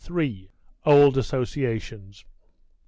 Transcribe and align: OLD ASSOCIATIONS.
OLD 0.83 1.15
ASSOCIATIONS. 1.19 2.25